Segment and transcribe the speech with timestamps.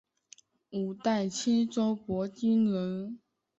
[0.71, 3.19] 五代青州博兴人。